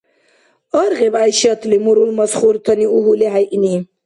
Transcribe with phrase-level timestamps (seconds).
[0.81, 3.75] Аргъиб ГӀяйшатли мурул масхуртани угьули хӀейъни...